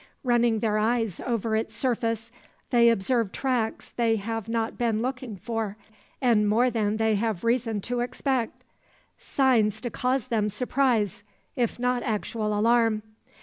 [0.23, 2.31] Running their eyes over its surface,
[2.71, 5.77] they observe tracks they have not been looking for,
[6.19, 8.63] and more than they have reason to expect.
[9.19, 11.21] Signs to cause them surprise,
[11.55, 13.03] if not actual alarm.